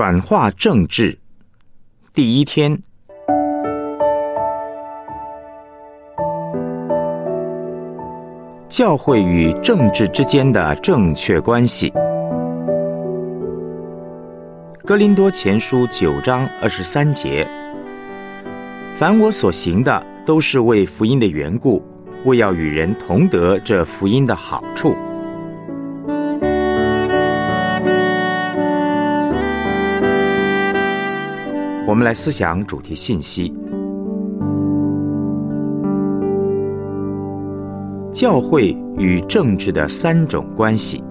[0.00, 1.18] 转化政治，
[2.14, 2.82] 第一天，
[8.66, 11.92] 教会与政治之间的正确关系。
[14.86, 17.46] 哥林多前书九章二十三节：
[18.94, 21.84] 凡我所行的，都是为福音的缘故，
[22.24, 24.96] 为要与人同得这福音的好处。
[31.90, 33.52] 我们来思想主题信息：
[38.12, 41.02] 教会与政治的三种关系。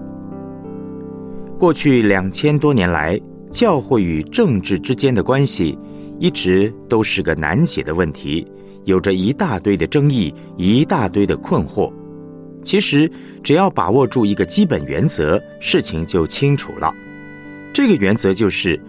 [1.58, 3.20] 过去两千多年来，
[3.52, 5.78] 教会与政治之间的关系
[6.18, 8.50] 一直都是个难解的问题，
[8.86, 11.92] 有着一大堆的争议，一大堆的困惑。
[12.62, 13.06] 其实，
[13.42, 16.90] 只要把握住一个基本原则，事情就清楚了。
[17.70, 18.80] 这个原则就是。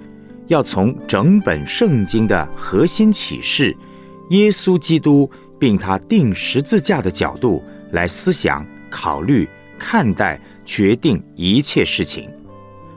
[0.51, 3.73] 要从整本圣经的核心启示——
[4.31, 9.47] 耶稣基督，并他定十字架的角度来思想、考虑、
[9.79, 12.29] 看待、决定一切事情。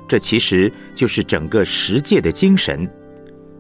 [0.09, 2.91] 这其实就是整个十诫的精神：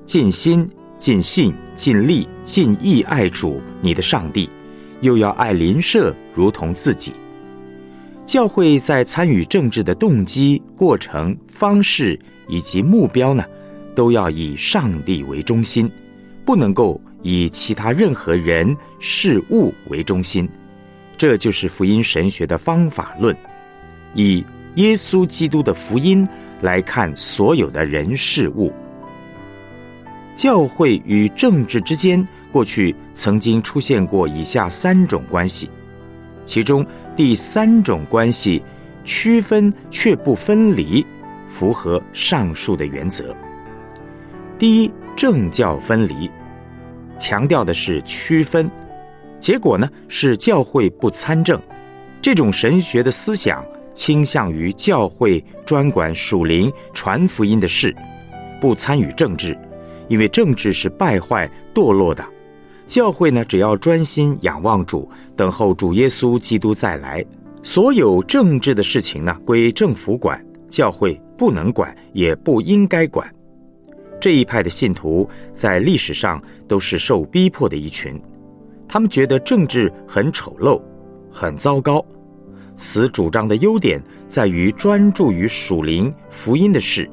[0.04, 4.50] 尽心、尽性、尽力、尽意爱主你的上帝，
[5.02, 7.12] 又要爱邻舍如同自己。
[8.26, 13.44] 教会在参与政治的动机、过程、方式以及目标呢？
[13.94, 15.90] 都要以上帝为中心，
[16.44, 20.48] 不能够以其他任何人事物为中心。
[21.16, 23.34] 这就是福音神学的方法论，
[24.14, 26.26] 以耶稣基督的福音
[26.60, 28.72] 来看所有的人事物。
[30.34, 35.70] 教会与政治之间，过去曾经出现过以下三种关系，
[36.44, 38.60] 其中第三种关系
[39.04, 41.06] 区分却不分离，
[41.46, 43.32] 符合上述的原则。
[44.56, 46.30] 第一，政教分离，
[47.18, 48.70] 强调的是区分，
[49.36, 51.60] 结果呢是教会不参政。
[52.22, 53.64] 这种神学的思想
[53.94, 57.94] 倾向于教会专管属灵传福音的事，
[58.60, 59.58] 不参与政治，
[60.06, 62.24] 因为政治是败坏堕落的。
[62.86, 67.24] 教会呢只要专心仰望主，等候主耶稣基督再来。
[67.64, 70.40] 所有政治的事情呢归政府管，
[70.70, 73.33] 教会不能管，也不应该管。
[74.24, 78.18] 这一派的信徒在历史上都是受逼迫的一群，
[78.88, 80.80] 他们觉得政治很丑陋、
[81.30, 82.02] 很糟糕。
[82.74, 87.06] 此主张的优点在于专注于属灵福音的事，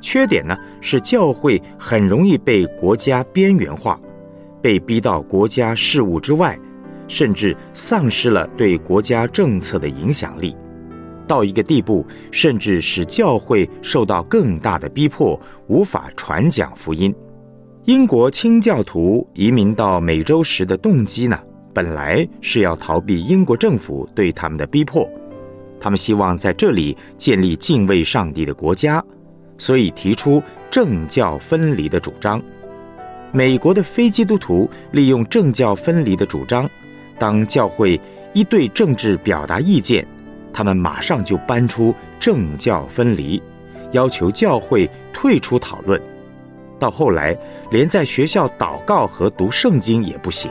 [0.00, 4.00] 缺点呢是教会很容易被国家边缘化，
[4.62, 6.56] 被逼到国家事务之外，
[7.08, 10.56] 甚至丧失了对国家政策的影响力。
[11.26, 17.14] 到一个地步，甚至使教会受到更大的逼迫，无法传讲福音。
[17.84, 21.38] 英国清教徒移民到美洲时的动机呢，
[21.72, 25.08] 本来是要逃避英国政府对他们的逼迫，
[25.78, 29.04] 他们希望在这里建立敬畏上帝的国家，
[29.56, 32.42] 所以提出政教分离的主张。
[33.32, 36.68] 美国的非基督徒利用政教分离的主张，
[37.18, 38.00] 当教会
[38.32, 40.06] 一对政治表达意见。
[40.56, 43.42] 他们马上就搬出政教分离，
[43.92, 46.00] 要求教会退出讨论。
[46.78, 47.36] 到后来，
[47.70, 50.50] 连在学校祷告和读圣经也不行。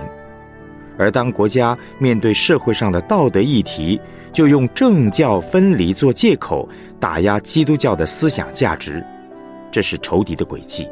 [0.96, 4.00] 而当国家面对社会上的道德议题，
[4.32, 9.04] 就用政教分离做借口，打压基督教的思想价值，
[9.72, 10.88] 这是仇敌的诡计。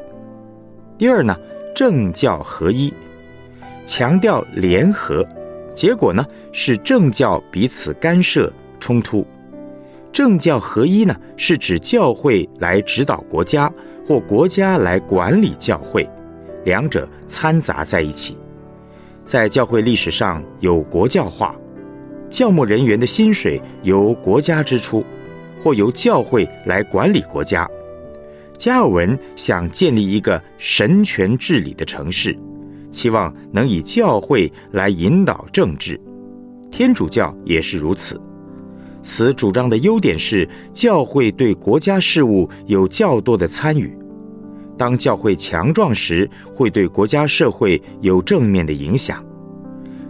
[0.97, 1.37] 第二呢，
[1.75, 2.91] 政教合一，
[3.85, 5.23] 强调联合，
[5.75, 8.51] 结果呢是政教彼此干涉。
[8.83, 9.25] 冲突，
[10.11, 13.71] 政教合一呢，是指教会来指导国家，
[14.05, 16.05] 或国家来管理教会，
[16.65, 18.37] 两者掺杂在一起。
[19.23, 21.55] 在教会历史上有国教化，
[22.29, 25.01] 教牧人员的薪水由国家支出，
[25.61, 27.65] 或由教会来管理国家。
[28.57, 32.37] 加尔文想建立一个神权治理的城市，
[32.91, 35.97] 期望能以教会来引导政治。
[36.69, 38.19] 天主教也是如此。
[39.03, 43.95] 此主张的优点是，教会对国家事务有较多的参与。
[44.77, 49.23] 当教会强壮时，会对国家社会有正面的影响。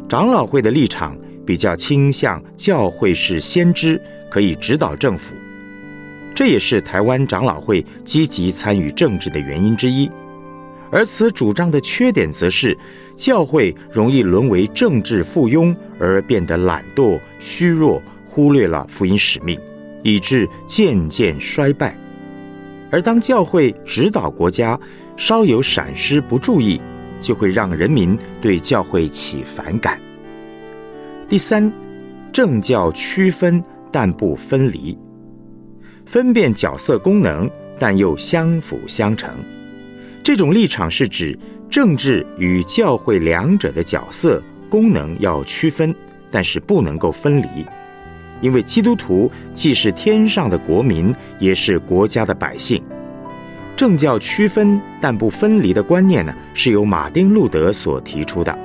[0.07, 3.99] 长老会的立场比较倾向教会是先知，
[4.29, 5.33] 可以指导政府。
[6.35, 10.09] 这也是台湾长老会积极参与政治的原因之一。
[10.91, 12.77] 而此主张的缺点，则是
[13.15, 17.99] 教会容易沦为政治附庸，而变得懒惰、虚弱。
[18.33, 19.59] 忽略了福音使命，
[20.01, 21.95] 以致渐渐衰败。
[22.89, 24.79] 而当教会指导国家
[25.15, 26.81] 稍有闪失、不注意，
[27.21, 29.99] 就会让人民对教会起反感。
[31.29, 31.71] 第三，
[32.31, 34.97] 政教区分但不分离，
[36.03, 37.47] 分辨角色功能，
[37.77, 39.31] 但又相辅相成。
[40.23, 41.37] 这种立场是指
[41.69, 45.93] 政治与教会两者的角色功能要区分，
[46.31, 47.47] 但是不能够分离。
[48.41, 52.81] 因为基督徒既是天上的国民，也是国家的百姓。
[53.75, 58.55] 政教区分但不分离的观念呢，是由马丁·路德所提出的。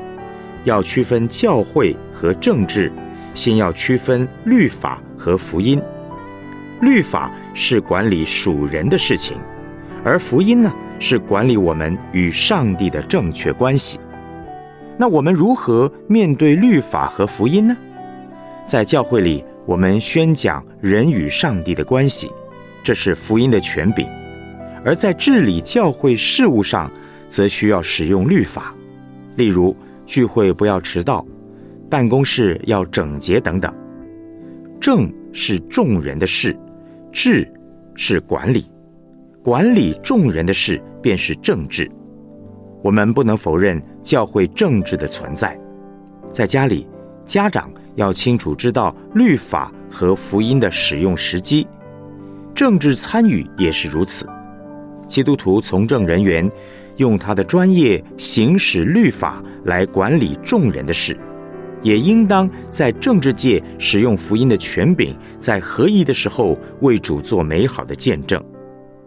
[0.64, 2.92] 要区分教会和政治，
[3.32, 5.80] 先要区分律法和福音。
[6.80, 9.36] 律法是管理属人的事情，
[10.04, 13.98] 而福音呢，是管理我们与上帝的正确关系。
[14.96, 17.76] 那我们如何面对律法和福音呢？
[18.64, 19.44] 在教会里。
[19.68, 22.30] 我们宣讲人与上帝的关系，
[22.82, 24.08] 这是福音的权柄；
[24.82, 26.90] 而在治理教会事务上，
[27.26, 28.74] 则需要使用律法，
[29.36, 29.76] 例如
[30.06, 31.22] 聚会不要迟到，
[31.90, 33.70] 办公室要整洁等等。
[34.80, 36.58] 政是众人的事，
[37.12, 37.46] 治
[37.94, 38.64] 是管理，
[39.44, 41.86] 管理众人的事便是政治。
[42.82, 45.60] 我们不能否认教会政治的存在，
[46.32, 46.88] 在家里，
[47.28, 47.70] 家长。
[47.94, 51.66] 要清楚知道律法和福音的使用时机，
[52.54, 54.25] 政治参与也是如此。
[55.08, 56.48] 基督徒从政人员
[56.98, 61.19] 用他的专业行使律法来管理众人的事，
[61.82, 68.40] 也应当在政治界使用福音的权柄，在合一的时候为主做美好的见证。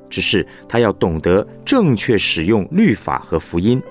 [0.10, 3.82] 只是他要懂得正确使用律法和福音。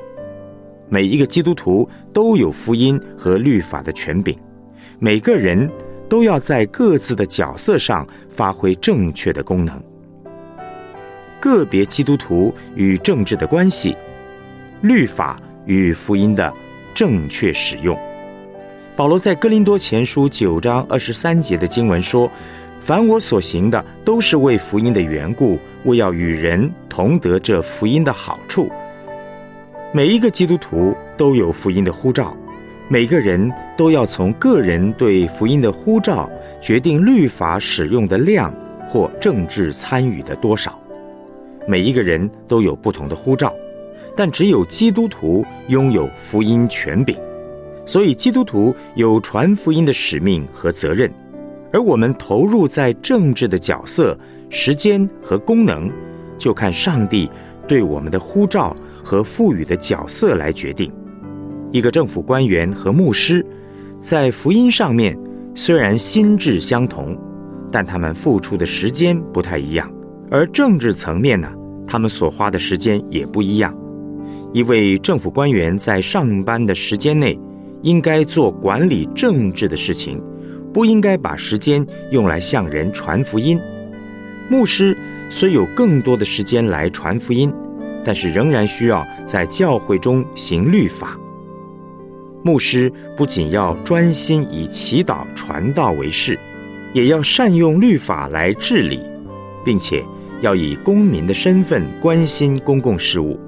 [0.91, 4.37] 每一个基督徒都有福音和律法的权柄。
[4.99, 5.71] 每个人
[6.09, 9.83] 都要在各自的角色上发挥正确的功能。
[11.41, 13.97] 个别基督徒与政治的关系，
[14.83, 16.53] 律法与福音的
[16.93, 17.97] 正确使用。
[18.97, 22.31] 保罗在哥林多前书九章二十三节的经文说
[22.83, 28.71] ：“凡我所行的，都是为福音的缘故，为要与人同得这福音的好处。”
[29.93, 32.33] 每一个基督徒都有福音的呼召。
[32.89, 38.55] 每个人都要从个人对福音的呼召决定律法使用的量
[38.89, 40.79] 或政治参与的多少。
[41.67, 43.53] 每一个人都有不同的呼召，
[44.17, 47.17] 但只有基督徒拥有福音权柄，
[47.85, 51.13] 所以基督徒有传福音的使命和责任。
[51.73, 54.17] 而我们投入在政治的角色、
[54.51, 55.91] 时间和功能，
[56.39, 57.29] 就看上帝
[57.67, 58.75] 对我们的呼召
[59.11, 60.89] 和赋予的角色来决定。
[61.73, 63.45] 一个政府官员和牧师，
[64.01, 65.19] 在福音上面
[65.53, 67.19] 虽然心智相同，
[67.73, 69.89] 但他们付出的时间不太一样；
[70.31, 71.53] 而政治层面呢，
[71.89, 73.77] 他们所花的时间也不一样。
[74.53, 77.37] 一位政府官员在上班的时间内，
[77.83, 80.23] 应该做管理政治的事情，
[80.73, 83.59] 不应该把时间用来向人传福音。
[84.49, 84.97] 牧师
[85.29, 87.53] 虽有更多的时间来传福音，
[88.05, 91.19] 但是仍然需要在教会中行律法。
[92.43, 96.38] 牧师不仅要专心以祈祷传道为事，
[96.94, 99.00] 也要善用律法来治理，
[99.64, 100.02] 并且
[100.41, 103.38] 要以公民的身份关心公共事务。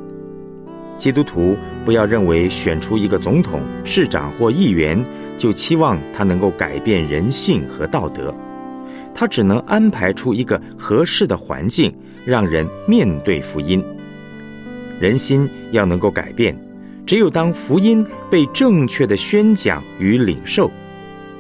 [0.95, 5.03] 基督徒不要认为选出一个总统、市长或议员，
[5.39, 8.33] 就期望他能够改变人性和道德，
[9.15, 11.93] 他只能安排出一个合适的环境，
[12.27, 13.83] 让人面对福音。
[15.03, 16.57] 人心要能够改变。
[17.05, 20.71] 只有当福音被正确的宣讲与领受，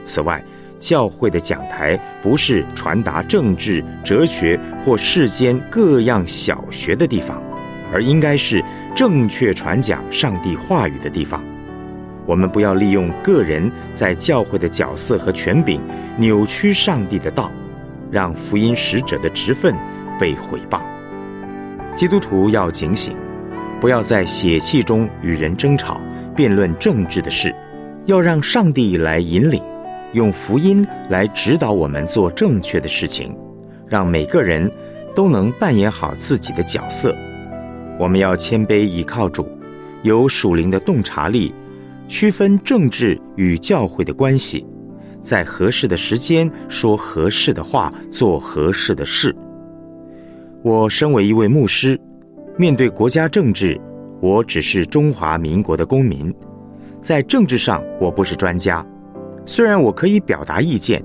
[0.02, 0.44] 此外，
[0.80, 7.40] 教会的讲台不是传达政治、哲学或世间各样小学的地方，
[7.92, 8.60] 而应该是
[8.96, 11.40] 正确传讲上帝话语的地方。
[12.26, 15.80] 我们不要利用个人在教会的角色和权柄，
[16.16, 17.52] 扭曲上帝的道，
[18.10, 19.72] 让福音使者的职分
[20.18, 20.80] 被毁谤。
[21.94, 23.21] 基督徒要警醒。
[23.82, 26.00] 不要在血气中与人争吵、
[26.36, 27.52] 辩论政治的事，
[28.06, 29.60] 要让上帝来引领，
[30.12, 33.36] 用福音来指导我们做正确的事情，
[33.88, 34.70] 让每个人
[35.16, 37.12] 都能扮演好自己的角色。
[37.98, 39.48] 我们要谦卑倚靠主，
[40.04, 41.52] 有属灵的洞察力，
[42.06, 44.64] 区分政治与教会的关系，
[45.22, 49.34] 在合适的时间说合适的话，做合适的事。
[50.62, 51.98] 我身为一位牧师。
[52.58, 53.80] 面对国家政治，
[54.20, 56.32] 我只是中华民国的公民，
[57.00, 58.84] 在政治上我不是专家。
[59.46, 61.02] 虽然我可以表达意见，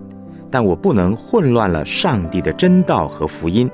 [0.51, 3.69] 但我不能混乱了上帝的真道和福音。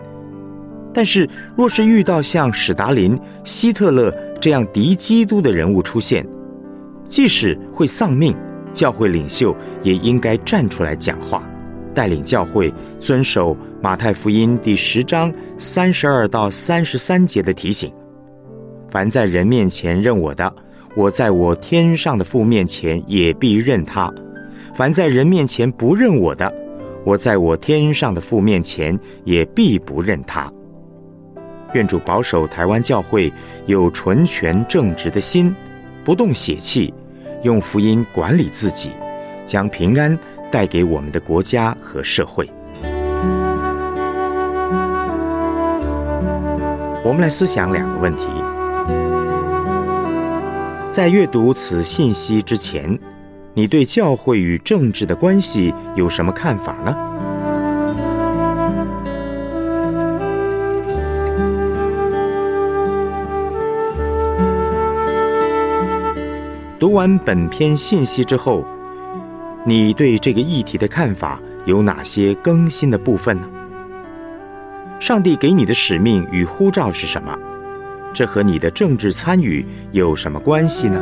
[0.93, 6.23] 但是，若是遇到像史达林、希特勒这样敌基督的人物出现，
[7.05, 8.35] 即使会丧命，
[8.71, 11.43] 教会领袖也应该站出来讲话，
[11.93, 17.91] 带领教会遵守马太福音第十章三十二到三十三节的提醒：
[18.89, 20.53] 凡在人面前认我的，
[20.95, 24.11] 我在我天上的父面前也必认他；
[24.75, 26.51] 凡在人面前不认我的，
[27.03, 30.51] 我在我天上的父面前也必不认他。
[31.73, 33.33] 愿主保守台湾教会
[33.65, 35.53] 有纯全正直的心，
[36.03, 36.93] 不动血气，
[37.41, 38.91] 用福音管理自己，
[39.43, 40.17] 将平安
[40.53, 42.47] 带给我们的国家和社会。
[47.03, 48.27] 我们来思想两个问题：
[50.91, 52.99] 在阅读此信息之前，
[53.55, 56.95] 你对教会与政治的关系有什么看法呢？
[66.79, 68.63] 读完本篇信息之后，
[69.65, 73.47] 你对这个议题的看法有哪些更新的部分呢？
[74.99, 77.33] 上帝给你的使命与呼召是什么？
[78.13, 81.01] 这和你的政治参与有什么关系呢？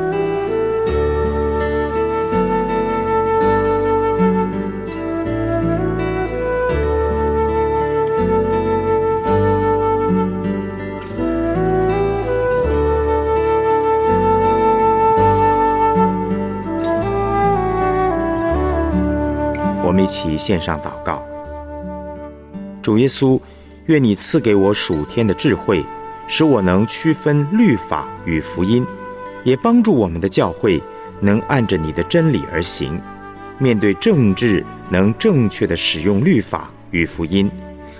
[20.41, 21.24] 献上祷告。
[22.81, 23.39] 主耶稣，
[23.86, 25.86] 愿你赐给我属天的智慧，
[26.25, 28.83] 使我能区分律法与福音，
[29.43, 30.81] 也帮助我们的教会
[31.19, 33.00] 能按着你的真理而行。
[33.60, 37.50] 面对政治，能正确的使用律法与福音，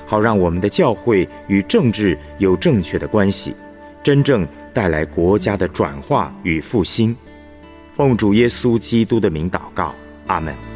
[0.07, 3.53] 好让我们的教会与政治有正确的关系，
[4.01, 7.15] 真正带来国家的转化与复兴。
[7.95, 9.93] 奉主耶稣基督的名祷告，
[10.25, 10.71] 阿门。